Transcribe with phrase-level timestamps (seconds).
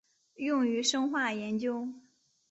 [0.37, 1.87] 用于生化研究。